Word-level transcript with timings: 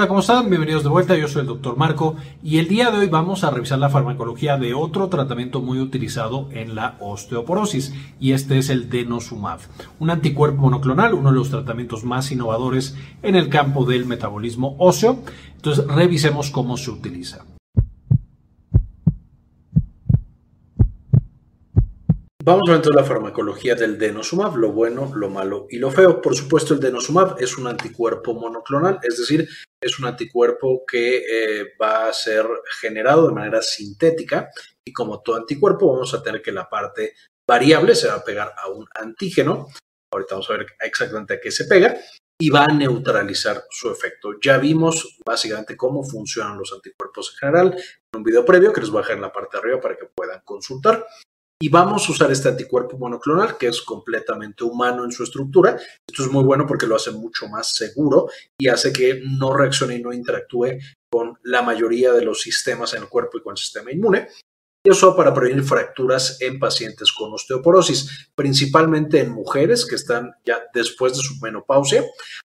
Hola, 0.00 0.08
¿cómo 0.08 0.20
están? 0.20 0.48
Bienvenidos 0.48 0.82
de 0.82 0.88
vuelta. 0.88 1.14
Yo 1.14 1.28
soy 1.28 1.42
el 1.42 1.46
doctor 1.46 1.76
Marco 1.76 2.16
y 2.42 2.56
el 2.56 2.68
día 2.68 2.90
de 2.90 3.00
hoy 3.00 3.08
vamos 3.08 3.44
a 3.44 3.50
revisar 3.50 3.78
la 3.78 3.90
farmacología 3.90 4.56
de 4.56 4.72
otro 4.72 5.10
tratamiento 5.10 5.60
muy 5.60 5.78
utilizado 5.78 6.48
en 6.52 6.74
la 6.74 6.96
osteoporosis 7.00 7.92
y 8.18 8.32
este 8.32 8.56
es 8.56 8.70
el 8.70 8.88
denosumab, 8.88 9.60
un 9.98 10.08
anticuerpo 10.08 10.62
monoclonal, 10.62 11.12
uno 11.12 11.28
de 11.28 11.34
los 11.36 11.50
tratamientos 11.50 12.02
más 12.02 12.32
innovadores 12.32 12.96
en 13.22 13.36
el 13.36 13.50
campo 13.50 13.84
del 13.84 14.06
metabolismo 14.06 14.74
óseo. 14.78 15.18
Entonces, 15.56 15.86
revisemos 15.86 16.50
cómo 16.50 16.78
se 16.78 16.92
utiliza. 16.92 17.44
Vamos 22.42 22.70
a 22.70 22.78
ver 22.78 22.86
la 22.94 23.04
farmacología 23.04 23.74
del 23.74 23.98
denosumab, 23.98 24.56
lo 24.56 24.72
bueno, 24.72 25.12
lo 25.14 25.28
malo 25.28 25.66
y 25.68 25.76
lo 25.76 25.90
feo. 25.90 26.22
Por 26.22 26.34
supuesto, 26.34 26.72
el 26.72 26.80
denosumab 26.80 27.36
es 27.38 27.58
un 27.58 27.66
anticuerpo 27.66 28.32
monoclonal, 28.32 28.98
es 29.02 29.18
decir, 29.18 29.46
es 29.78 29.98
un 29.98 30.06
anticuerpo 30.06 30.82
que 30.86 31.18
eh, 31.18 31.72
va 31.80 32.08
a 32.08 32.12
ser 32.14 32.46
generado 32.80 33.28
de 33.28 33.34
manera 33.34 33.60
sintética 33.60 34.48
y 34.86 34.92
como 34.92 35.20
todo 35.20 35.36
anticuerpo 35.36 35.92
vamos 35.92 36.14
a 36.14 36.22
tener 36.22 36.40
que 36.40 36.50
la 36.50 36.66
parte 36.66 37.12
variable 37.46 37.94
se 37.94 38.08
va 38.08 38.14
a 38.14 38.24
pegar 38.24 38.54
a 38.56 38.70
un 38.70 38.86
antígeno. 38.94 39.66
Ahorita 40.10 40.36
vamos 40.36 40.48
a 40.48 40.54
ver 40.54 40.66
exactamente 40.80 41.34
a 41.34 41.40
qué 41.40 41.50
se 41.50 41.66
pega 41.66 41.94
y 42.40 42.48
va 42.48 42.64
a 42.64 42.74
neutralizar 42.74 43.64
su 43.68 43.90
efecto. 43.90 44.30
Ya 44.42 44.56
vimos 44.56 45.18
básicamente 45.26 45.76
cómo 45.76 46.02
funcionan 46.02 46.56
los 46.56 46.72
anticuerpos 46.72 47.32
en 47.34 47.38
general 47.38 47.74
en 47.76 48.18
un 48.18 48.24
video 48.24 48.46
previo 48.46 48.72
que 48.72 48.80
les 48.80 48.88
voy 48.88 49.00
a 49.00 49.02
dejar 49.02 49.16
en 49.16 49.22
la 49.22 49.32
parte 49.32 49.58
de 49.58 49.60
arriba 49.60 49.80
para 49.80 49.98
que 49.98 50.06
puedan 50.06 50.40
consultar. 50.42 51.06
Y 51.62 51.68
vamos 51.68 52.08
a 52.08 52.12
usar 52.12 52.32
este 52.32 52.48
anticuerpo 52.48 52.96
monoclonal 52.96 53.58
que 53.58 53.68
es 53.68 53.82
completamente 53.82 54.64
humano 54.64 55.04
en 55.04 55.12
su 55.12 55.24
estructura. 55.24 55.78
Esto 56.08 56.22
es 56.22 56.32
muy 56.32 56.42
bueno 56.42 56.66
porque 56.66 56.86
lo 56.86 56.96
hace 56.96 57.10
mucho 57.10 57.48
más 57.48 57.76
seguro 57.76 58.30
y 58.58 58.68
hace 58.68 58.90
que 58.90 59.20
no 59.22 59.54
reaccione 59.54 59.96
y 59.96 60.02
no 60.02 60.10
interactúe 60.10 60.78
con 61.12 61.38
la 61.42 61.60
mayoría 61.60 62.12
de 62.12 62.22
los 62.22 62.40
sistemas 62.40 62.94
en 62.94 63.02
el 63.02 63.08
cuerpo 63.10 63.36
y 63.36 63.42
con 63.42 63.52
el 63.52 63.58
sistema 63.58 63.92
inmune. 63.92 64.28
Y 64.82 64.90
eso 64.90 65.14
para 65.14 65.34
prevenir 65.34 65.62
fracturas 65.62 66.40
en 66.40 66.58
pacientes 66.58 67.12
con 67.12 67.34
osteoporosis, 67.34 68.30
principalmente 68.34 69.20
en 69.20 69.30
mujeres 69.30 69.84
que 69.84 69.96
están 69.96 70.32
ya 70.46 70.62
después 70.72 71.12
de 71.12 71.22
su 71.22 71.38
menopausia, 71.42 72.02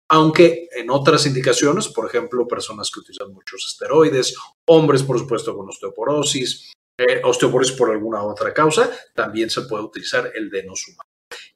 aunque 0.09 0.67
en 0.75 0.89
otras 0.89 1.25
indicaciones, 1.25 1.87
por 1.87 2.05
ejemplo, 2.05 2.45
personas 2.45 2.91
que 2.91 2.99
utilizan 2.99 3.31
muchos 3.31 3.65
esteroides, 3.65 4.35
hombres, 4.65 5.03
por 5.03 5.17
supuesto, 5.17 5.55
con 5.55 5.69
osteoporosis, 5.69 6.73
eh, 6.97 7.21
osteoporosis 7.23 7.75
por 7.75 7.91
alguna 7.91 8.23
otra 8.23 8.53
causa, 8.53 8.89
también 9.13 9.49
se 9.49 9.61
puede 9.63 9.83
utilizar 9.83 10.31
el 10.35 10.49
denosumab. 10.49 11.05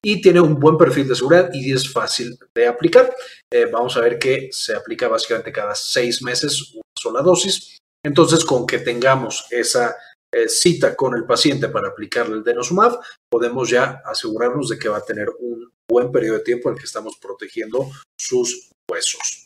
Y 0.03 0.21
tiene 0.21 0.39
un 0.39 0.59
buen 0.59 0.77
perfil 0.77 1.07
de 1.07 1.15
seguridad 1.15 1.49
y 1.53 1.73
es 1.73 1.91
fácil 1.91 2.37
de 2.53 2.67
aplicar. 2.67 3.13
Eh, 3.51 3.65
vamos 3.65 3.95
a 3.97 4.01
ver 4.01 4.17
que 4.17 4.49
se 4.51 4.75
aplica 4.75 5.07
básicamente 5.07 5.51
cada 5.51 5.75
seis 5.75 6.21
meses 6.21 6.73
una 6.73 6.83
sola 6.97 7.21
dosis. 7.21 7.77
Entonces, 8.03 8.45
con 8.45 8.65
que 8.65 8.79
tengamos 8.79 9.45
esa 9.51 9.95
eh, 10.33 10.47
cita 10.47 10.95
con 10.95 11.15
el 11.15 11.25
paciente 11.25 11.69
para 11.69 11.89
aplicarle 11.89 12.35
el 12.35 12.43
denosumab, 12.43 12.99
podemos 13.29 13.69
ya 13.69 14.01
asegurarnos 14.05 14.69
de 14.69 14.79
que 14.79 14.89
va 14.89 14.97
a 14.97 15.05
tener 15.05 15.27
un 15.39 15.71
buen 15.89 16.11
periodo 16.11 16.37
de 16.37 16.43
tiempo 16.43 16.69
en 16.69 16.75
el 16.75 16.79
que 16.79 16.85
estamos 16.85 17.17
protegiendo 17.17 17.89
sus 18.17 18.69
huesos. 18.89 19.38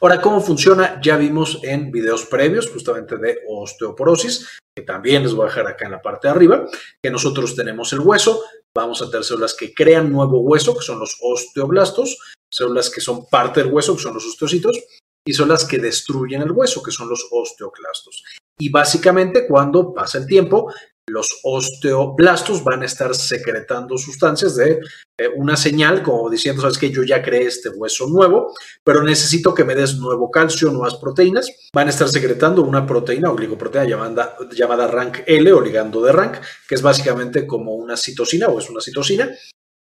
Ahora, 0.00 0.20
¿cómo 0.20 0.40
funciona? 0.40 1.00
Ya 1.02 1.16
vimos 1.16 1.60
en 1.62 1.90
videos 1.90 2.26
previos 2.26 2.70
justamente 2.70 3.16
de 3.16 3.40
osteoporosis, 3.48 4.48
que 4.74 4.82
también 4.82 5.22
les 5.22 5.34
voy 5.34 5.44
a 5.44 5.48
dejar 5.48 5.66
acá 5.66 5.84
en 5.86 5.92
la 5.92 6.02
parte 6.02 6.28
de 6.28 6.34
arriba, 6.34 6.66
que 7.02 7.10
nosotros 7.10 7.54
tenemos 7.54 7.92
el 7.92 8.00
hueso, 8.00 8.42
vamos 8.74 9.02
a 9.02 9.10
tener 9.10 9.24
células 9.24 9.54
que 9.54 9.74
crean 9.74 10.10
nuevo 10.10 10.40
hueso, 10.40 10.74
que 10.74 10.84
son 10.84 10.98
los 10.98 11.16
osteoblastos, 11.20 12.18
células 12.50 12.90
que 12.90 13.00
son 13.00 13.26
parte 13.28 13.62
del 13.62 13.72
hueso, 13.72 13.96
que 13.96 14.02
son 14.02 14.14
los 14.14 14.26
osteocitos, 14.26 14.78
y 15.24 15.32
son 15.32 15.48
las 15.48 15.64
que 15.64 15.78
destruyen 15.78 16.42
el 16.42 16.52
hueso, 16.52 16.82
que 16.82 16.90
son 16.90 17.08
los 17.08 17.28
osteoclastos. 17.30 18.24
Y 18.58 18.70
básicamente 18.70 19.46
cuando 19.46 19.92
pasa 19.92 20.18
el 20.18 20.26
tiempo, 20.26 20.72
los 21.08 21.40
osteoblastos 21.42 22.62
van 22.62 22.82
a 22.82 22.86
estar 22.86 23.14
secretando 23.14 23.98
sustancias 23.98 24.56
de 24.56 24.80
eh, 25.18 25.28
una 25.36 25.56
señal 25.56 26.02
como 26.02 26.30
diciendo, 26.30 26.62
sabes 26.62 26.78
que 26.78 26.90
yo 26.90 27.02
ya 27.02 27.22
creé 27.22 27.46
este 27.46 27.70
hueso 27.70 28.06
nuevo, 28.06 28.54
pero 28.84 29.02
necesito 29.02 29.52
que 29.52 29.64
me 29.64 29.74
des 29.74 29.96
nuevo 29.96 30.30
calcio, 30.30 30.70
nuevas 30.70 30.96
proteínas. 30.96 31.48
Van 31.74 31.88
a 31.88 31.90
estar 31.90 32.08
secretando 32.08 32.62
una 32.62 32.86
proteína 32.86 33.30
o 33.30 33.36
glicoproteína 33.36 33.88
llamada, 33.88 34.36
llamada 34.52 34.86
RANK-L 34.86 35.52
o 35.52 35.60
ligando 35.60 36.02
de 36.02 36.12
RANK, 36.12 36.40
que 36.68 36.74
es 36.74 36.82
básicamente 36.82 37.46
como 37.46 37.74
una 37.74 37.96
citosina 37.96 38.46
o 38.46 38.58
es 38.58 38.70
una 38.70 38.80
citosina. 38.80 39.28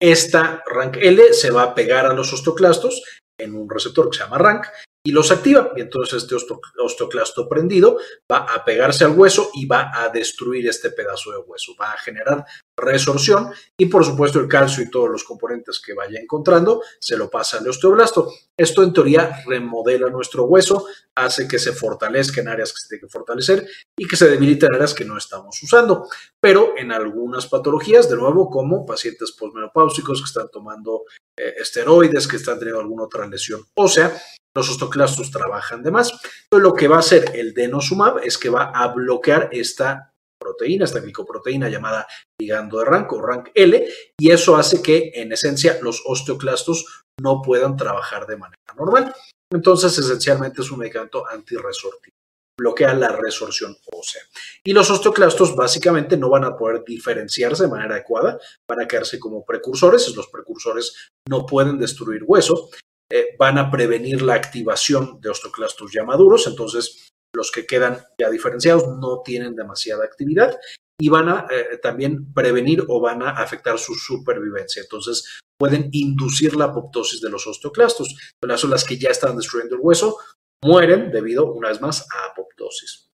Esta 0.00 0.62
RANK-L 0.66 1.32
se 1.32 1.50
va 1.50 1.62
a 1.62 1.75
pegar 1.75 2.06
a 2.06 2.12
los 2.12 2.32
osteoclastos 2.32 3.03
en 3.38 3.55
un 3.55 3.69
receptor 3.69 4.10
que 4.10 4.19
se 4.19 4.25
llama 4.25 4.38
RANK 4.38 4.66
y 5.06 5.12
los 5.12 5.31
activa. 5.31 5.72
Y 5.77 5.83
entonces 5.83 6.25
este 6.25 6.34
osteoclasto 6.78 7.49
prendido 7.49 7.97
va 8.31 8.39
a 8.39 8.65
pegarse 8.65 9.05
al 9.05 9.12
hueso 9.12 9.50
y 9.55 9.65
va 9.65 9.93
a 9.94 10.09
destruir 10.09 10.69
este 10.69 10.91
pedazo 10.91 11.31
de 11.31 11.39
hueso. 11.39 11.75
Va 11.81 11.93
a 11.93 11.99
generar 11.99 12.44
resorción 12.77 13.53
y 13.78 13.87
por 13.87 14.05
supuesto 14.05 14.41
el 14.41 14.49
calcio 14.49 14.83
y 14.83 14.91
todos 14.91 15.09
los 15.09 15.25
componentes 15.25 15.81
que 15.81 15.94
vaya 15.94 16.21
encontrando 16.21 16.83
se 17.00 17.17
lo 17.17 17.31
pasa 17.31 17.59
al 17.59 17.69
osteoblasto. 17.69 18.33
Esto 18.56 18.83
en 18.83 18.93
teoría 18.93 19.44
remodela 19.47 20.11
nuestro 20.11 20.44
hueso, 20.44 20.87
hace 21.15 21.47
que 21.47 21.61
se 21.61 21.73
fortalezca 21.73 22.41
en 22.41 22.49
áreas 22.49 22.73
que 22.73 22.81
se 22.81 22.88
tiene 22.88 23.03
que 23.03 23.09
fortalecer 23.09 23.67
y 23.97 24.09
que 24.09 24.17
se 24.17 24.28
debilite 24.28 24.67
en 24.67 24.75
áreas 24.75 24.93
que 24.93 25.05
no 25.05 25.17
estamos 25.17 25.62
usando. 25.62 26.09
Pero 26.41 26.75
en 26.77 26.91
algunas 26.91 27.47
patologías, 27.47 28.11
de 28.11 28.17
nuevo, 28.17 28.50
como 28.50 28.84
pacientes 28.84 29.33
posmenopáusicos 29.33 30.21
que 30.21 30.27
están 30.27 30.49
tomando 30.50 31.05
eh, 31.38 31.55
esteroides, 31.59 32.27
que 32.27 32.37
están 32.37 32.59
teniendo 32.59 32.81
alguna 32.81 33.05
otra 33.05 33.27
lesión 33.27 33.62
ósea, 33.75 34.21
los 34.56 34.71
osteoclastos 34.71 35.31
trabajan 35.31 35.83
de 35.83 35.91
más. 35.91 36.11
Entonces, 36.11 36.62
lo 36.62 36.75
que 36.75 36.89
va 36.89 36.97
a 36.97 37.00
hacer 37.00 37.33
el 37.34 37.55
denosumab 37.55 38.19
es 38.19 38.39
que 38.39 38.49
va 38.49 38.65
a 38.65 38.89
bloquear 38.89 39.50
esta 39.53 40.12
proteína, 40.41 40.84
esta 40.84 41.00
glicoproteína 41.00 41.69
llamada 41.69 42.06
ligando 42.41 42.78
de 42.78 42.84
rank 42.84 43.12
o 43.12 43.22
rank 43.22 43.49
L, 43.55 43.87
y 44.19 44.31
eso 44.31 44.56
hace 44.56 44.83
que 44.83 45.12
en 45.15 45.33
esencia 45.33 45.78
los 45.83 46.03
osteoclastos 46.06 47.05
no 47.21 47.43
puedan 47.43 47.77
trabajar 47.77 48.27
de 48.27 48.37
manera 48.37 48.75
normal. 48.77 49.15
Entonces, 49.53 49.97
esencialmente 49.99 50.62
es 50.62 50.71
un 50.71 50.81
medicamento 50.81 51.28
antirresortivo. 51.28 52.15
Bloquea 52.59 52.94
la 52.94 53.09
resorción 53.09 53.77
ósea. 53.93 54.23
Y 54.65 54.73
los 54.73 54.91
osteoclastos 54.91 55.55
básicamente 55.55 56.17
no 56.17 56.31
van 56.31 56.44
a 56.44 56.56
poder 56.56 56.83
diferenciarse 56.84 57.65
de 57.65 57.71
manera 57.71 57.94
adecuada, 57.94 58.38
van 58.67 58.81
a 58.81 58.88
quedarse 58.88 59.19
como 59.19 59.44
precursores. 59.44 60.17
Los 60.17 60.28
precursores 60.28 61.11
no 61.28 61.44
pueden 61.44 61.78
destruir 61.78 62.23
hueso 62.25 62.71
eh, 63.11 63.37
van 63.39 63.59
a 63.59 63.71
prevenir 63.71 64.22
la 64.22 64.34
activación 64.34 65.21
de 65.21 65.31
osteoclastos 65.31 65.93
ya 65.93 66.05
maduros, 66.05 66.47
entonces 66.47 67.09
los 67.34 67.50
que 67.53 67.67
quedan 67.67 67.99
ya 68.19 68.31
diferenciados 68.31 68.89
no 68.99 69.22
tienen 69.22 69.55
demasiada 69.55 70.05
actividad 70.05 70.59
y 70.99 71.09
van 71.09 71.28
a 71.28 71.47
eh, 71.50 71.78
también 71.83 72.33
prevenir 72.33 72.84
o 72.89 73.00
van 73.00 73.22
a 73.22 73.31
afectar 73.31 73.78
su 73.78 73.94
supervivencia. 73.94 74.83
Entonces 74.83 75.41
pueden 75.59 75.89
inducir 75.93 76.56
la 76.56 76.67
apoptosis 76.67 77.21
de 77.21 77.31
los 77.31 77.47
osteoclastos. 77.47 78.17
Las 78.43 78.61
son 78.61 78.71
las 78.71 78.84
que 78.84 78.99
ya 78.99 79.11
están 79.11 79.37
destruyendo 79.37 79.77
el 79.77 79.83
hueso, 79.83 80.19
mueren 80.65 81.11
debido, 81.11 81.53
una 81.53 81.69
vez 81.69 81.81
más, 81.81 82.06
a 82.12 82.31
apoptosis. 82.31 83.11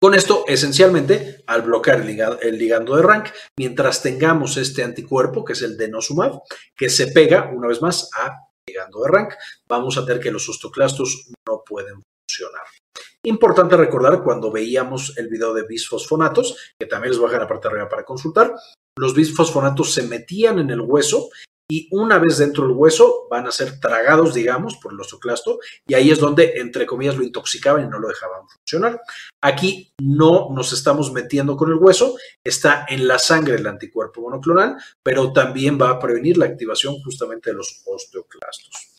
Con 0.00 0.14
esto, 0.14 0.44
esencialmente, 0.46 1.42
al 1.46 1.62
bloquear 1.62 2.00
el 2.42 2.58
ligando, 2.58 2.96
de 2.96 3.02
rank, 3.02 3.30
mientras 3.58 4.02
tengamos 4.02 4.58
este 4.58 4.82
anticuerpo, 4.82 5.44
que 5.44 5.54
es 5.54 5.62
el 5.62 5.78
denosumab, 5.78 6.42
que 6.76 6.90
se 6.90 7.06
pega, 7.06 7.50
una 7.54 7.68
vez 7.68 7.80
más, 7.80 8.10
a 8.14 8.36
llegando 8.66 9.02
de 9.02 9.10
rank, 9.10 9.34
vamos 9.68 9.98
a 9.98 10.04
tener 10.04 10.22
que 10.22 10.30
los 10.30 10.48
osteoclastos 10.48 11.30
no 11.48 11.62
pueden 11.64 12.02
funcionar. 12.28 12.66
Importante 13.24 13.76
recordar 13.76 14.22
cuando 14.22 14.50
veíamos 14.50 15.16
el 15.16 15.28
video 15.28 15.54
de 15.54 15.66
bisfosfonatos, 15.66 16.74
que 16.78 16.86
también 16.86 17.10
les 17.10 17.18
voy 17.18 17.26
a 17.26 17.28
dejar 17.30 17.42
la 17.42 17.48
parte 17.48 17.68
de 17.68 17.74
arriba 17.74 17.88
para 17.88 18.04
consultar, 18.04 18.54
los 18.96 19.14
bisfosfonatos 19.14 19.92
se 19.92 20.02
metían 20.02 20.58
en 20.58 20.70
el 20.70 20.80
hueso 20.80 21.30
y 21.68 21.88
una 21.92 22.18
vez 22.18 22.38
dentro 22.38 22.66
del 22.66 22.76
hueso 22.76 23.26
van 23.30 23.46
a 23.46 23.52
ser 23.52 23.80
tragados, 23.80 24.34
digamos, 24.34 24.76
por 24.76 24.92
el 24.92 25.00
osteoclasto 25.00 25.58
y 25.86 25.94
ahí 25.94 26.10
es 26.10 26.18
donde, 26.18 26.54
entre 26.56 26.86
comillas, 26.86 27.16
lo 27.16 27.24
intoxicaban 27.24 27.84
y 27.84 27.88
no 27.88 27.98
lo 27.98 28.08
dejaban 28.08 28.46
funcionar. 28.48 29.00
Aquí 29.40 29.92
no 30.00 30.48
nos 30.50 30.72
estamos 30.72 31.12
metiendo 31.12 31.56
con 31.56 31.70
el 31.70 31.78
hueso, 31.78 32.16
está 32.42 32.84
en 32.88 33.08
la 33.08 33.18
sangre 33.18 33.56
el 33.56 33.66
anticuerpo 33.66 34.20
monoclonal, 34.20 34.76
pero 35.02 35.32
también 35.32 35.78
va 35.80 35.90
a 35.90 35.98
prevenir 35.98 36.36
la 36.36 36.46
activación 36.46 36.96
justamente 37.02 37.50
de 37.50 37.56
los 37.56 37.82
osteoclastos. 37.86 38.93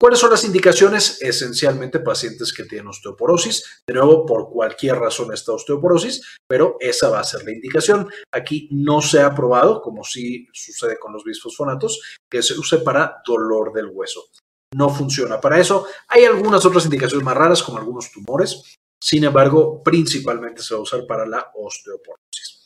¿Cuáles 0.00 0.20
son 0.20 0.30
las 0.30 0.44
indicaciones? 0.44 1.20
Esencialmente 1.20 1.98
pacientes 1.98 2.52
que 2.52 2.62
tienen 2.62 2.86
osteoporosis, 2.86 3.82
de 3.84 3.94
nuevo 3.94 4.24
por 4.24 4.48
cualquier 4.48 4.96
razón 4.96 5.32
esta 5.32 5.52
osteoporosis, 5.52 6.38
pero 6.46 6.76
esa 6.78 7.08
va 7.10 7.18
a 7.18 7.24
ser 7.24 7.42
la 7.42 7.50
indicación. 7.50 8.08
Aquí 8.32 8.68
no 8.70 9.00
se 9.00 9.20
ha 9.20 9.34
probado, 9.34 9.82
como 9.82 10.04
sí 10.04 10.46
sucede 10.52 11.00
con 11.00 11.12
los 11.12 11.24
bisfosfonatos, 11.24 12.00
que 12.30 12.42
se 12.42 12.56
use 12.56 12.78
para 12.78 13.16
dolor 13.26 13.72
del 13.72 13.88
hueso. 13.92 14.28
No 14.72 14.88
funciona 14.88 15.40
para 15.40 15.58
eso. 15.58 15.86
Hay 16.06 16.24
algunas 16.24 16.64
otras 16.64 16.84
indicaciones 16.84 17.24
más 17.24 17.36
raras, 17.36 17.62
como 17.62 17.78
algunos 17.78 18.12
tumores. 18.12 18.76
Sin 19.02 19.24
embargo, 19.24 19.82
principalmente 19.82 20.62
se 20.62 20.74
va 20.74 20.80
a 20.80 20.82
usar 20.84 21.06
para 21.08 21.26
la 21.26 21.50
osteoporosis. 21.56 22.57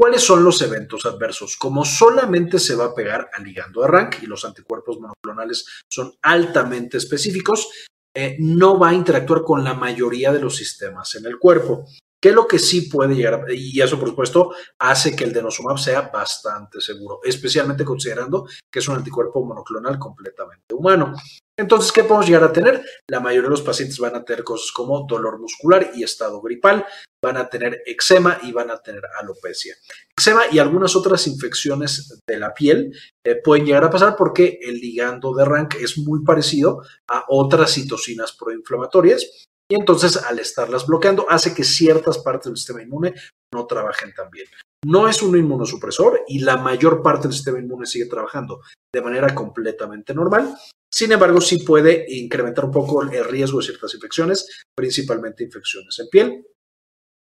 ¿Cuáles 0.00 0.22
son 0.22 0.44
los 0.44 0.62
eventos 0.62 1.06
adversos? 1.06 1.56
Como 1.56 1.84
solamente 1.84 2.60
se 2.60 2.76
va 2.76 2.84
a 2.84 2.94
pegar 2.94 3.30
al 3.34 3.42
ligando 3.42 3.82
de 3.82 3.88
rank 3.88 4.22
y 4.22 4.26
los 4.26 4.44
anticuerpos 4.44 5.00
monoclonales 5.00 5.66
son 5.88 6.14
altamente 6.22 6.98
específicos, 6.98 7.68
eh, 8.14 8.36
no 8.38 8.78
va 8.78 8.90
a 8.90 8.94
interactuar 8.94 9.42
con 9.42 9.64
la 9.64 9.74
mayoría 9.74 10.32
de 10.32 10.40
los 10.40 10.54
sistemas 10.54 11.16
en 11.16 11.26
el 11.26 11.40
cuerpo. 11.40 11.84
¿Qué 12.20 12.28
es 12.28 12.34
lo 12.34 12.46
que 12.46 12.60
sí 12.60 12.82
puede 12.82 13.16
llegar 13.16 13.44
y 13.52 13.80
eso 13.80 13.98
por 13.98 14.08
supuesto 14.08 14.52
hace 14.78 15.16
que 15.16 15.24
el 15.24 15.32
denosumab 15.32 15.78
sea 15.78 16.02
bastante 16.02 16.80
seguro, 16.80 17.18
especialmente 17.24 17.84
considerando 17.84 18.46
que 18.70 18.78
es 18.78 18.88
un 18.88 18.96
anticuerpo 18.96 19.44
monoclonal 19.44 19.98
completamente 19.98 20.74
humano. 20.74 21.14
Entonces, 21.58 21.90
¿qué 21.90 22.04
podemos 22.04 22.26
llegar 22.26 22.44
a 22.44 22.52
tener? 22.52 22.84
La 23.10 23.18
mayoría 23.18 23.48
de 23.48 23.50
los 23.50 23.62
pacientes 23.62 23.98
van 23.98 24.14
a 24.14 24.24
tener 24.24 24.44
cosas 24.44 24.70
como 24.70 25.04
dolor 25.08 25.40
muscular 25.40 25.90
y 25.92 26.04
estado 26.04 26.40
gripal, 26.40 26.86
van 27.20 27.36
a 27.36 27.48
tener 27.48 27.82
eczema 27.84 28.38
y 28.44 28.52
van 28.52 28.70
a 28.70 28.78
tener 28.80 29.02
alopecia. 29.20 29.74
Eczema 30.16 30.42
y 30.52 30.60
algunas 30.60 30.94
otras 30.94 31.26
infecciones 31.26 32.16
de 32.28 32.38
la 32.38 32.54
piel 32.54 32.96
eh, 33.26 33.34
pueden 33.42 33.66
llegar 33.66 33.82
a 33.82 33.90
pasar 33.90 34.14
porque 34.16 34.60
el 34.62 34.76
ligando 34.76 35.34
de 35.34 35.44
RANK 35.44 35.74
es 35.80 35.98
muy 35.98 36.22
parecido 36.22 36.82
a 37.08 37.24
otras 37.26 37.72
citocinas 37.72 38.36
proinflamatorias 38.38 39.46
y 39.68 39.74
entonces 39.74 40.16
al 40.16 40.38
estarlas 40.38 40.86
bloqueando 40.86 41.26
hace 41.28 41.54
que 41.54 41.64
ciertas 41.64 42.18
partes 42.18 42.46
del 42.46 42.56
sistema 42.56 42.82
inmune 42.82 43.14
no 43.52 43.66
trabajen 43.66 44.14
tan 44.14 44.30
bien. 44.30 44.46
No 44.86 45.08
es 45.08 45.22
un 45.22 45.36
inmunosupresor 45.36 46.22
y 46.28 46.38
la 46.38 46.56
mayor 46.56 47.02
parte 47.02 47.26
del 47.26 47.34
sistema 47.34 47.58
inmune 47.58 47.84
sigue 47.84 48.06
trabajando 48.06 48.60
de 48.94 49.02
manera 49.02 49.34
completamente 49.34 50.14
normal. 50.14 50.54
Sin 50.90 51.12
embargo, 51.12 51.40
sí 51.40 51.58
puede 51.58 52.06
incrementar 52.08 52.64
un 52.64 52.72
poco 52.72 53.02
el 53.02 53.24
riesgo 53.24 53.58
de 53.58 53.66
ciertas 53.66 53.94
infecciones, 53.94 54.64
principalmente 54.74 55.44
infecciones 55.44 55.98
en 55.98 56.08
piel. 56.08 56.46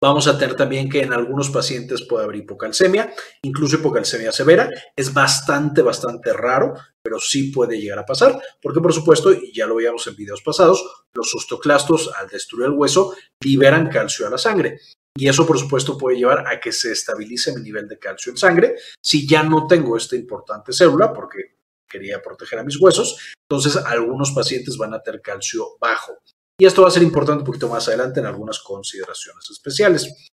Vamos 0.01 0.29
a 0.29 0.39
tener 0.39 0.55
también 0.55 0.89
que 0.89 1.03
en 1.03 1.13
algunos 1.13 1.51
pacientes 1.51 2.07
puede 2.09 2.25
haber 2.25 2.37
hipocalcemia, 2.37 3.13
incluso 3.43 3.77
hipocalcemia 3.77 4.31
severa. 4.31 4.71
Es 4.95 5.13
bastante, 5.13 5.83
bastante 5.83 6.33
raro, 6.33 6.75
pero 7.03 7.19
sí 7.19 7.51
puede 7.51 7.81
llegar 7.81 7.99
a 7.99 8.07
pasar, 8.07 8.41
porque 8.63 8.81
por 8.81 8.93
supuesto, 8.93 9.33
y 9.33 9.53
ya 9.53 9.67
lo 9.67 9.75
veíamos 9.75 10.07
en 10.07 10.15
videos 10.15 10.41
pasados, 10.43 11.07
los 11.13 11.35
osteoclastos 11.35 12.13
al 12.17 12.29
destruir 12.29 12.67
el 12.67 12.73
hueso 12.75 13.17
liberan 13.43 13.89
calcio 13.89 14.29
a 14.29 14.31
la 14.31 14.39
sangre. 14.39 14.79
Y 15.17 15.27
eso, 15.27 15.45
por 15.45 15.59
supuesto, 15.59 15.99
puede 15.99 16.17
llevar 16.17 16.47
a 16.47 16.61
que 16.61 16.71
se 16.71 16.93
estabilice 16.93 17.53
mi 17.57 17.63
nivel 17.63 17.89
de 17.89 17.99
calcio 17.99 18.31
en 18.31 18.37
sangre. 18.37 18.77
Si 19.03 19.27
ya 19.27 19.43
no 19.43 19.67
tengo 19.67 19.97
esta 19.97 20.15
importante 20.15 20.73
célula, 20.73 21.13
porque 21.13 21.58
quería 21.89 22.23
proteger 22.23 22.59
a 22.59 22.65
mis 22.65 22.81
huesos, 22.81 23.35
entonces 23.49 23.77
algunos 23.77 24.33
pacientes 24.33 24.77
van 24.77 24.95
a 24.95 25.03
tener 25.03 25.21
calcio 25.21 25.77
bajo. 25.81 26.13
Y 26.61 26.67
esto 26.67 26.83
va 26.83 26.89
a 26.89 26.91
ser 26.91 27.03
importante 27.03 27.41
un 27.41 27.47
poquito 27.47 27.69
más 27.69 27.87
adelante 27.89 28.21
en 28.21 28.27
algunas 28.27 28.59
consideraciones 28.59 29.49
especiales. 29.51 30.29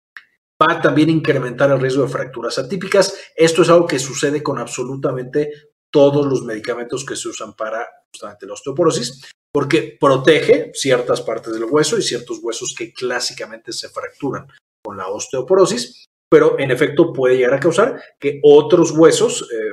Va 0.62 0.74
a 0.74 0.81
también 0.81 1.09
incrementar 1.09 1.71
el 1.71 1.80
riesgo 1.80 2.03
de 2.03 2.09
fracturas 2.09 2.59
atípicas. 2.59 3.18
Esto 3.36 3.63
es 3.63 3.69
algo 3.69 3.88
que 3.88 3.98
sucede 3.98 4.44
con 4.44 4.59
absolutamente 4.59 5.71
todos 5.92 6.25
los 6.25 6.44
medicamentos 6.44 7.03
que 7.03 7.15
se 7.15 7.27
usan 7.27 7.56
para 7.56 7.88
justamente 8.13 8.45
la 8.45 8.54
osteoporosis, 8.54 9.21
porque 9.51 9.97
protege 10.00 10.71
ciertas 10.74 11.21
partes 11.21 11.54
del 11.54 11.65
hueso 11.65 11.97
y 11.97 12.01
ciertos 12.01 12.39
huesos 12.42 12.74
que 12.77 12.94
clásicamente 12.94 13.74
se 13.74 13.89
fracturan 13.89 14.47
con 14.83 14.97
la 14.97 15.07
osteoporosis, 15.07 16.06
pero 16.31 16.57
en 16.57 16.72
efecto 16.72 17.12
puede 17.12 17.36
llegar 17.36 17.56
a 17.56 17.60
causar 17.60 18.01
que 18.18 18.39
otros 18.44 18.92
huesos 18.92 19.50
eh, 19.51 19.72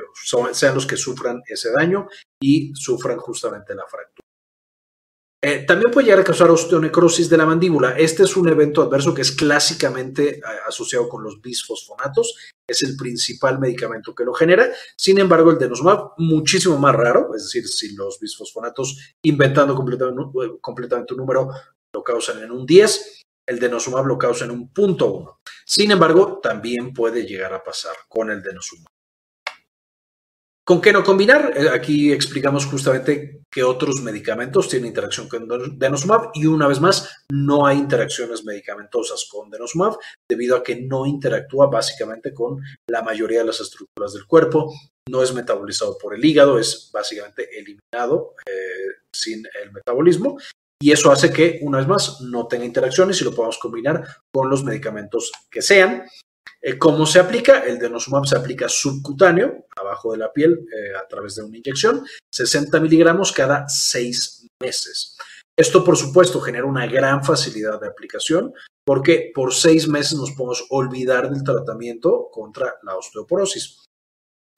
sean 0.51 0.75
los 0.75 0.85
que 0.85 0.97
sufran 0.97 1.41
ese 1.47 1.71
daño 1.71 2.07
y 2.41 2.73
sufran 2.75 3.17
justamente 3.17 3.73
la 3.73 3.85
fractura. 3.87 4.27
Eh, 5.41 5.63
también 5.65 5.89
puede 5.89 6.07
llegar 6.07 6.19
a 6.19 6.25
causar 6.25 6.51
osteonecrosis 6.51 7.29
de 7.29 7.37
la 7.37 7.45
mandíbula. 7.45 7.97
Este 7.97 8.23
es 8.23 8.35
un 8.35 8.49
evento 8.49 8.81
adverso 8.81 9.13
que 9.13 9.21
es 9.21 9.31
clásicamente 9.31 10.39
eh, 10.39 10.41
asociado 10.67 11.07
con 11.07 11.23
los 11.23 11.39
bisfosfonatos. 11.41 12.35
Es 12.67 12.83
el 12.83 12.97
principal 12.97 13.57
medicamento 13.57 14.13
que 14.13 14.25
lo 14.25 14.33
genera. 14.33 14.69
Sin 14.97 15.17
embargo, 15.17 15.51
el 15.51 15.57
denosumab, 15.57 16.11
muchísimo 16.17 16.77
más 16.77 16.93
raro. 16.93 17.33
Es 17.37 17.43
decir, 17.43 17.65
si 17.69 17.95
los 17.95 18.19
bisfosfonatos, 18.19 19.15
inventando 19.23 19.75
completamente, 19.75 20.59
completamente 20.59 21.13
un 21.13 21.19
número, 21.19 21.51
lo 21.93 22.03
causan 22.03 22.43
en 22.43 22.51
un 22.51 22.65
10, 22.65 23.18
el 23.49 23.59
denosumab 23.59 24.05
lo 24.05 24.17
causa 24.17 24.45
en 24.45 24.51
un 24.51 24.71
punto 24.71 25.11
1. 25.11 25.39
Sin 25.65 25.91
embargo, 25.91 26.39
también 26.41 26.93
puede 26.93 27.25
llegar 27.25 27.51
a 27.53 27.63
pasar 27.63 27.95
con 28.07 28.29
el 28.29 28.43
denosumab. 28.43 28.87
¿Con 30.63 30.81
qué 30.81 30.93
no 30.93 31.03
combinar? 31.03 31.53
Eh, 31.57 31.67
aquí 31.67 32.13
explicamos 32.13 32.67
justamente 32.67 33.41
que 33.51 33.63
otros 33.63 34.03
medicamentos 34.03 34.69
tienen 34.69 34.89
interacción 34.89 35.27
con 35.27 35.79
denosumab 35.79 36.29
y 36.35 36.45
una 36.45 36.67
vez 36.67 36.79
más 36.79 37.09
no 37.31 37.65
hay 37.65 37.79
interacciones 37.79 38.45
medicamentosas 38.45 39.27
con 39.31 39.49
denosumab 39.49 39.97
debido 40.29 40.55
a 40.55 40.61
que 40.61 40.75
no 40.75 41.07
interactúa 41.07 41.65
básicamente 41.65 42.35
con 42.35 42.61
la 42.87 43.01
mayoría 43.01 43.39
de 43.39 43.45
las 43.45 43.59
estructuras 43.59 44.13
del 44.13 44.27
cuerpo, 44.27 44.71
no 45.09 45.23
es 45.23 45.33
metabolizado 45.33 45.97
por 45.97 46.13
el 46.13 46.23
hígado, 46.23 46.59
es 46.59 46.91
básicamente 46.93 47.49
eliminado 47.57 48.35
eh, 48.45 49.01
sin 49.11 49.43
el 49.63 49.71
metabolismo 49.71 50.37
y 50.81 50.91
eso 50.91 51.11
hace 51.11 51.31
que 51.31 51.59
una 51.61 51.79
vez 51.79 51.87
más 51.87 52.21
no 52.21 52.47
tenga 52.47 52.65
interacciones 52.65 53.19
y 53.19 53.25
lo 53.25 53.33
podamos 53.33 53.57
combinar 53.57 54.05
con 54.31 54.49
los 54.49 54.63
medicamentos 54.63 55.31
que 55.51 55.61
sean. 55.61 56.03
Eh, 56.61 56.77
¿Cómo 56.77 57.05
se 57.05 57.19
aplica? 57.19 57.59
El 57.59 57.79
denosumab 57.79 58.25
se 58.25 58.37
aplica 58.37 58.67
subcutáneo, 58.67 59.65
abajo 59.77 60.11
de 60.11 60.17
la 60.17 60.31
piel, 60.31 60.53
eh, 60.53 60.95
a 60.95 61.07
través 61.07 61.35
de 61.35 61.43
una 61.43 61.57
inyección, 61.57 62.05
60 62.33 62.79
miligramos 62.79 63.31
cada 63.31 63.67
seis 63.67 64.47
meses. 64.61 65.17
Esto, 65.57 65.83
por 65.83 65.97
supuesto, 65.97 66.39
genera 66.39 66.65
una 66.65 66.87
gran 66.87 67.23
facilidad 67.23 67.81
de 67.81 67.87
aplicación 67.87 68.53
porque 68.85 69.31
por 69.35 69.53
seis 69.53 69.87
meses 69.87 70.17
nos 70.17 70.31
podemos 70.31 70.65
olvidar 70.69 71.29
del 71.29 71.43
tratamiento 71.43 72.29
contra 72.31 72.75
la 72.83 72.95
osteoporosis. 72.95 73.85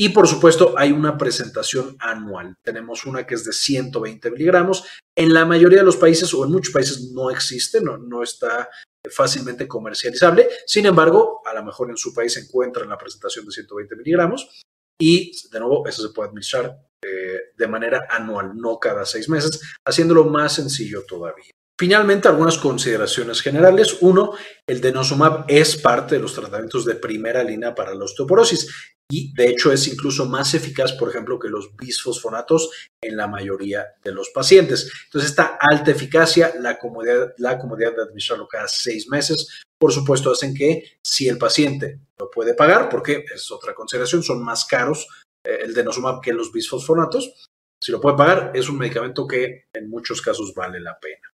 Y 0.02 0.10
por 0.10 0.28
supuesto, 0.28 0.74
hay 0.80 0.92
una 0.92 1.16
presentación 1.16 1.96
anual. 2.00 2.56
Tenemos 2.64 3.06
una 3.06 3.28
que 3.28 3.36
es 3.36 3.46
de 3.46 3.54
120 3.54 4.32
miligramos. 4.32 4.84
En 5.16 5.32
la 5.32 5.46
mayoría 5.46 5.78
de 5.78 5.86
los 5.86 5.96
países 5.96 6.34
o 6.34 6.44
en 6.44 6.52
muchos 6.52 6.74
países 6.74 7.12
no 7.12 7.30
existe, 7.30 7.80
no, 7.82 8.00
no 8.00 8.24
está 8.24 8.68
fácilmente 9.12 9.68
comercializable. 9.68 10.50
Sin 10.66 10.88
embargo, 10.88 11.44
a 11.46 11.54
lo 11.54 11.64
mejor 11.64 11.92
en 11.92 11.98
su 11.98 12.16
país 12.16 12.34
se 12.34 12.40
encuentra 12.40 12.82
en 12.82 12.90
la 12.90 12.98
presentación 12.98 13.46
de 13.46 13.52
120 13.52 13.96
miligramos 13.96 14.64
y 15.00 15.34
de 15.52 15.60
nuevo 15.60 15.88
eso 15.88 16.02
se 16.02 16.12
puede 16.12 16.30
administrar 16.30 16.80
eh, 17.06 17.52
de 17.56 17.68
manera 17.68 18.08
anual, 18.10 18.54
no 18.56 18.80
cada 18.80 19.06
seis 19.06 19.30
meses, 19.30 19.62
haciéndolo 19.86 20.24
más 20.24 20.56
sencillo 20.56 21.04
todavía. 21.08 21.52
Finalmente, 21.80 22.28
algunas 22.28 22.58
consideraciones 22.58 23.42
generales. 23.42 23.98
Uno, 24.02 24.34
el 24.68 24.82
denosumab 24.82 25.46
es 25.48 25.78
parte 25.78 26.16
de 26.16 26.22
los 26.22 26.34
tratamientos 26.34 26.86
de 26.86 26.96
primera 26.96 27.44
línea 27.44 27.76
para 27.76 27.94
la 27.94 28.06
osteoporosis 28.06 28.68
y 29.12 29.34
de 29.34 29.50
hecho 29.50 29.72
es 29.72 29.88
incluso 29.88 30.26
más 30.26 30.54
eficaz, 30.54 30.94
por 30.94 31.10
ejemplo, 31.10 31.38
que 31.38 31.50
los 31.50 31.76
bisfosfonatos 31.76 32.70
en 33.02 33.18
la 33.18 33.28
mayoría 33.28 33.86
de 34.04 34.14
los 34.14 34.30
pacientes. 34.30 34.90
Entonces, 35.06 35.32
esta 35.32 35.58
alta 35.60 35.92
eficacia, 35.92 36.54
la 36.60 36.80
comodidad, 36.80 37.34
la 37.38 37.60
comodidad 37.60 37.94
de 37.94 38.04
administrarlo 38.04 38.48
cada 38.48 38.68
seis 38.68 39.10
meses, 39.10 39.62
por 39.78 39.92
supuesto, 39.92 40.32
hacen 40.32 40.56
que 40.56 40.98
si 41.04 41.28
el 41.28 41.38
paciente 41.38 42.00
lo 42.18 42.30
puede 42.32 42.54
pagar, 42.54 42.88
porque 42.88 43.26
es 43.34 43.52
otra 43.52 43.76
consideración, 43.76 44.24
son 44.24 44.44
más 44.44 44.66
caros 44.66 45.08
eh, 45.46 45.60
el 45.64 45.74
denosumab 45.74 46.22
que 46.22 46.34
los 46.34 46.52
bisfosfonatos, 46.52 47.50
si 47.84 47.92
lo 47.92 48.00
puede 48.00 48.16
pagar, 48.16 48.52
es 48.56 48.70
un 48.70 48.78
medicamento 48.78 49.28
que 49.28 49.66
en 49.74 49.90
muchos 49.90 50.22
casos 50.22 50.54
vale 50.56 50.80
la 50.80 50.98
pena 51.00 51.32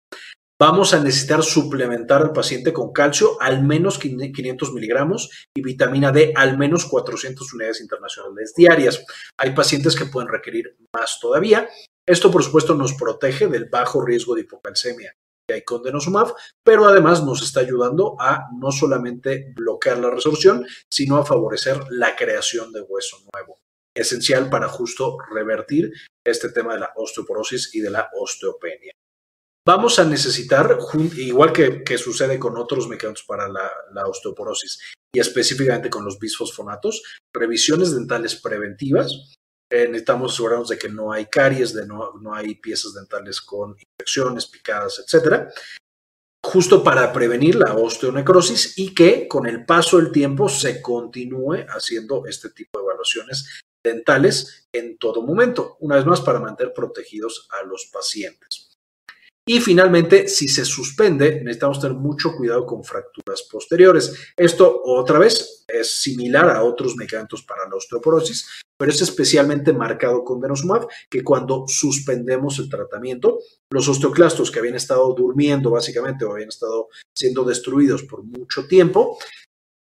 vamos 0.61 0.95
a 0.95 1.01
necesitar 1.01 1.43
suplementar 1.43 2.23
al 2.23 2.33
paciente 2.33 2.73
con 2.73 2.93
calcio 2.93 3.41
al 3.41 3.63
menos 3.63 3.99
500 3.99 4.73
miligramos 4.73 5.31
y 5.55 5.63
vitamina 5.63 6.13
D 6.13 6.33
al 6.37 6.57
menos 6.59 6.87
400 6.87 7.53
unidades 7.53 7.81
internacionales 7.81 8.55
diarias. 8.57 9.05
Hay 9.39 9.55
pacientes 9.55 9.97
que 9.97 10.07
pueden 10.07 10.31
requerir 10.31 10.77
más 10.95 11.19
todavía. 11.21 11.69
Esto, 12.07 12.31
por 12.31 12.43
supuesto, 12.43 12.75
nos 12.75 12.95
protege 12.95 13.49
del 13.49 13.69
bajo 13.69 14.05
riesgo 14.05 14.35
de 14.35 14.43
hipocalcemia 14.43 15.15
que 15.47 15.55
hay 15.55 15.63
con 15.63 15.83
denosumab, 15.83 16.35
pero 16.65 16.87
además 16.87 17.23
nos 17.23 17.43
está 17.43 17.61
ayudando 17.61 18.17
a 18.19 18.49
no 18.59 18.73
solamente 18.73 19.53
bloquear 19.55 19.99
la 19.99 20.11
resorción, 20.11 20.67
sino 20.91 21.19
a 21.19 21.27
favorecer 21.27 21.81
la 21.91 22.17
creación 22.17 22.73
de 22.73 22.81
hueso 22.81 23.19
nuevo, 23.33 23.59
esencial 23.95 24.49
para 24.49 24.69
justo 24.69 25.19
revertir 25.31 25.93
este 26.25 26.49
tema 26.49 26.75
de 26.75 26.81
la 26.81 26.93
osteoporosis 26.97 27.75
y 27.75 27.81
de 27.81 27.91
la 27.91 28.09
osteopenia. 28.15 28.95
Vamos 29.67 29.99
a 29.99 30.05
necesitar, 30.05 30.79
igual 31.17 31.51
que, 31.53 31.97
sucede 31.97 32.39
con 32.39 32.59
otros 32.59 32.87
medicamentos 32.87 33.25
para 33.25 33.49
la, 33.49 34.07
osteoporosis 34.07 34.79
y 35.15 35.21
específicamente 35.21 35.89
con 35.89 36.05
los 36.05 36.19
bisfosfonatos, 36.19 37.03
revisiones 37.33 37.95
dentales 37.95 38.37
preventivas. 38.37 39.33
Eh, 39.73 39.87
necesitamos 39.87 40.35
asegurarnos 40.35 40.69
de 40.69 40.77
que 40.77 40.91
no 40.91 41.13
hay 41.13 41.27
caries, 41.27 41.73
de 41.73 41.87
no, 41.87 42.13
no 42.21 42.35
hay 42.35 42.57
piezas 42.57 42.93
dentales 42.93 43.41
con 43.41 43.75
infecciones, 43.99 44.47
picadas, 44.47 44.99
etcétera, 44.99 45.51
justo 46.45 46.85
para 46.85 47.11
prevenir 47.11 47.55
la 47.55 47.75
osteonecrosis 47.75 48.77
y 48.77 48.95
que 48.95 49.27
con 49.27 49.47
el 49.47 49.65
paso 49.65 49.97
del 49.97 50.13
tiempo 50.13 50.51
se 50.51 50.83
continúe 50.83 51.65
haciendo 51.69 52.27
este 52.27 52.51
tipo 52.51 52.79
de 52.79 52.85
evaluaciones 52.85 53.63
dentales 53.83 54.69
en 54.73 54.99
todo 54.99 55.23
momento, 55.23 55.79
una 55.81 55.97
vez 55.97 56.05
más 56.05 56.21
para 56.21 56.39
mantener 56.39 56.75
protegidos 56.75 57.49
a 57.51 57.65
los 57.65 57.89
pacientes. 57.91 58.64
Y 59.47 59.61
finalmente, 59.61 60.27
si 60.27 60.49
se 60.49 60.65
suspende, 60.65 61.43
necesitamos 61.43 61.79
tener 61.79 61.97
mucho 61.97 62.35
cuidado 62.35 62.65
con 62.65 62.83
fracturas 62.83 63.43
posteriores. 63.43 64.33
Esto, 64.37 64.81
otra 64.85 65.19
vez, 65.19 65.65
es 65.69 65.91
similar 65.91 66.49
a 66.49 66.65
otros 66.65 66.97
medicamentos 66.97 67.43
para 67.43 67.69
la 67.69 67.77
osteoporosis, 67.77 68.63
pero 68.79 68.91
es 68.91 69.03
especialmente 69.03 69.75
marcado 69.75 70.25
con 70.25 70.41
denosumab, 70.41 70.89
que 71.11 71.23
cuando 71.23 71.65
suspendemos 71.69 72.59
el 72.59 72.71
tratamiento, 72.71 73.39
los 73.71 73.87
osteoclastos 73.87 74.51
que 74.51 74.61
habían 74.61 74.77
estado 74.77 75.15
durmiendo 75.15 75.71
básicamente 75.71 76.25
o 76.25 76.33
habían 76.33 76.49
estado 76.49 76.89
siendo 77.15 77.45
destruidos 77.45 78.03
por 78.05 78.25
mucho 78.25 78.67
tiempo, 78.67 79.19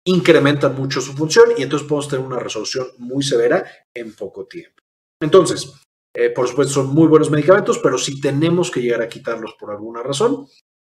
incrementan 0.05 0.75
mucho 0.75 1.01
su 1.01 1.13
función 1.13 1.51
y 1.55 1.61
entonces 1.61 1.87
podemos 1.87 2.09
tener 2.09 2.25
una 2.25 2.39
resolución 2.39 2.87
muy 2.97 3.23
severa 3.23 3.63
en 3.93 4.13
poco 4.13 4.45
tiempo. 4.47 4.81
Entonces, 5.21 5.71
eh, 6.13 6.29
por 6.29 6.47
supuesto, 6.47 6.73
son 6.73 6.93
muy 6.93 7.07
buenos 7.07 7.31
medicamentos, 7.31 7.79
pero 7.79 7.97
si 7.97 8.19
tenemos 8.19 8.69
que 8.69 8.81
llegar 8.81 9.01
a 9.01 9.09
quitarlos 9.09 9.55
por 9.59 9.71
alguna 9.71 10.03
razón, 10.03 10.47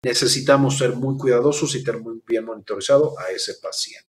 necesitamos 0.05 0.77
ser 0.77 0.95
muy 0.95 1.17
cuidadosos 1.17 1.75
y 1.75 1.85
tener 1.85 2.01
muy 2.01 2.21
bien 2.27 2.45
monitorizado 2.45 3.19
a 3.19 3.31
ese 3.31 3.55
paciente. 3.63 4.09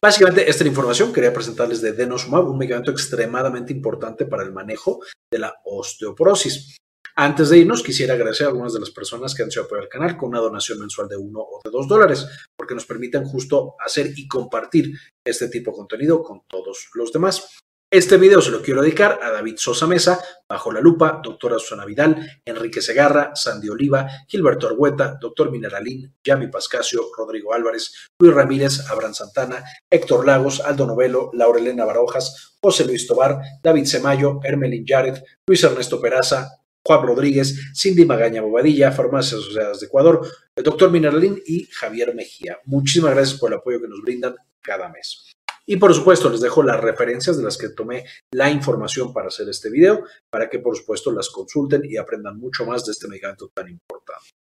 Básicamente, 0.00 0.50
esta 0.50 0.66
información 0.66 1.12
quería 1.12 1.32
presentarles 1.32 1.80
de 1.80 1.92
denosumab, 1.92 2.48
un 2.48 2.58
medicamento 2.58 2.90
extremadamente 2.90 3.72
importante 3.72 4.26
para 4.26 4.42
el 4.42 4.52
manejo 4.52 5.00
de 5.30 5.38
la 5.38 5.54
osteoporosis. 5.64 6.76
Antes 7.14 7.50
de 7.50 7.58
irnos, 7.58 7.84
quisiera 7.84 8.14
agradecer 8.14 8.46
a 8.46 8.50
algunas 8.50 8.72
de 8.72 8.80
las 8.80 8.90
personas 8.90 9.32
que 9.32 9.44
han 9.44 9.50
sido 9.50 9.64
apoyar 9.64 9.84
al 9.84 9.88
canal 9.88 10.16
con 10.16 10.30
una 10.30 10.40
donación 10.40 10.80
mensual 10.80 11.08
de 11.08 11.16
uno 11.16 11.40
o 11.40 11.60
de 11.62 11.70
dos 11.70 11.86
dólares, 11.86 12.26
porque 12.56 12.74
nos 12.74 12.86
permiten 12.86 13.24
justo 13.24 13.76
hacer 13.78 14.12
y 14.16 14.26
compartir 14.26 14.92
este 15.24 15.48
tipo 15.48 15.70
de 15.70 15.76
contenido 15.76 16.22
con 16.22 16.42
todos 16.48 16.88
los 16.94 17.12
demás. 17.12 17.60
Este 17.92 18.16
video 18.16 18.40
se 18.40 18.50
lo 18.50 18.62
quiero 18.62 18.80
dedicar 18.80 19.20
a 19.22 19.30
David 19.30 19.56
Sosa 19.58 19.86
Mesa, 19.86 20.18
Bajo 20.48 20.72
la 20.72 20.80
Lupa, 20.80 21.20
Doctora 21.22 21.58
Susana 21.58 21.84
Vidal, 21.84 22.40
Enrique 22.42 22.80
Segarra, 22.80 23.36
Sandy 23.36 23.68
Oliva, 23.68 24.08
Gilberto 24.26 24.66
Argueta, 24.66 25.18
Doctor 25.20 25.50
Mineralín, 25.50 26.10
Yami 26.24 26.46
Pascasio, 26.46 27.10
Rodrigo 27.14 27.52
Álvarez, 27.52 27.92
Luis 28.18 28.32
Ramírez, 28.32 28.88
Abraham 28.90 29.12
Santana, 29.12 29.62
Héctor 29.90 30.26
Lagos, 30.26 30.60
Aldo 30.60 30.86
Novelo, 30.86 31.28
Laurelena 31.34 31.84
Barojas, 31.84 32.56
José 32.62 32.86
Luis 32.86 33.06
Tobar, 33.06 33.42
David 33.62 33.84
Semayo, 33.84 34.40
Hermelín 34.42 34.86
Yared, 34.86 35.22
Luis 35.46 35.62
Ernesto 35.62 36.00
Peraza, 36.00 36.48
Juan 36.82 37.06
Rodríguez, 37.06 37.74
Cindy 37.76 38.06
Magaña 38.06 38.40
Bobadilla, 38.40 38.90
Farmacias 38.92 39.42
Asociadas 39.42 39.80
de 39.80 39.86
Ecuador, 39.88 40.26
el 40.56 40.64
Doctor 40.64 40.90
Mineralín 40.90 41.42
y 41.44 41.66
Javier 41.66 42.14
Mejía. 42.14 42.56
Muchísimas 42.64 43.12
gracias 43.14 43.38
por 43.38 43.52
el 43.52 43.58
apoyo 43.58 43.82
que 43.82 43.88
nos 43.88 44.00
brindan 44.00 44.34
cada 44.62 44.88
mes. 44.88 45.31
Y 45.72 45.78
por 45.78 45.94
supuesto 45.94 46.28
les 46.28 46.42
dejo 46.42 46.62
las 46.62 46.78
referencias 46.78 47.38
de 47.38 47.44
las 47.44 47.56
que 47.56 47.70
tomé 47.70 48.04
la 48.30 48.50
información 48.50 49.10
para 49.10 49.28
hacer 49.28 49.48
este 49.48 49.70
video, 49.70 50.04
para 50.28 50.50
que 50.50 50.58
por 50.58 50.76
supuesto 50.76 51.10
las 51.10 51.30
consulten 51.30 51.80
y 51.86 51.96
aprendan 51.96 52.38
mucho 52.38 52.66
más 52.66 52.84
de 52.84 52.92
este 52.92 53.08
medicamento 53.08 53.50
tan 53.54 53.70
importante. 53.70 54.41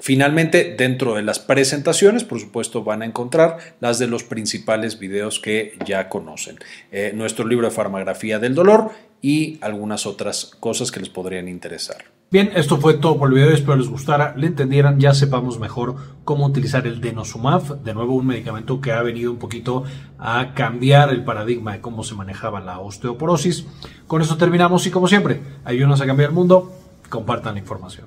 Finalmente, 0.00 0.74
dentro 0.78 1.14
de 1.14 1.22
las 1.22 1.38
presentaciones, 1.38 2.24
por 2.24 2.40
supuesto, 2.40 2.82
van 2.82 3.02
a 3.02 3.06
encontrar 3.06 3.58
las 3.80 3.98
de 3.98 4.06
los 4.06 4.24
principales 4.24 4.98
videos 4.98 5.40
que 5.40 5.78
ya 5.86 6.08
conocen. 6.08 6.58
Eh, 6.90 7.12
nuestro 7.14 7.46
libro 7.46 7.68
de 7.68 7.74
farmagrafía 7.74 8.38
del 8.38 8.54
dolor 8.54 8.90
y 9.20 9.58
algunas 9.60 10.06
otras 10.06 10.46
cosas 10.58 10.90
que 10.90 11.00
les 11.00 11.10
podrían 11.10 11.48
interesar. 11.48 12.04
Bien, 12.30 12.50
esto 12.54 12.78
fue 12.78 12.94
todo 12.94 13.18
por 13.18 13.28
el 13.28 13.34
video, 13.34 13.50
espero 13.50 13.76
les 13.76 13.88
gustara, 13.88 14.34
le 14.36 14.46
entendieran, 14.46 15.00
ya 15.00 15.12
sepamos 15.12 15.58
mejor 15.58 15.96
cómo 16.24 16.46
utilizar 16.46 16.86
el 16.86 17.00
denosumab, 17.00 17.82
de 17.82 17.92
nuevo 17.92 18.14
un 18.14 18.28
medicamento 18.28 18.80
que 18.80 18.92
ha 18.92 19.02
venido 19.02 19.32
un 19.32 19.38
poquito 19.38 19.82
a 20.16 20.54
cambiar 20.54 21.10
el 21.10 21.24
paradigma 21.24 21.72
de 21.72 21.80
cómo 21.80 22.04
se 22.04 22.14
manejaba 22.14 22.60
la 22.60 22.78
osteoporosis. 22.78 23.66
Con 24.06 24.22
eso 24.22 24.36
terminamos 24.36 24.86
y 24.86 24.90
como 24.90 25.08
siempre, 25.08 25.40
ayúdenos 25.64 26.00
a 26.00 26.06
cambiar 26.06 26.30
el 26.30 26.34
mundo, 26.36 26.72
compartan 27.08 27.54
la 27.54 27.60
información. 27.60 28.06